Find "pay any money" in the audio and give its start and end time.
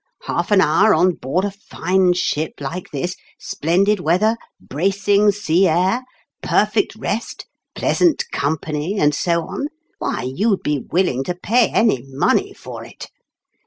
11.35-12.51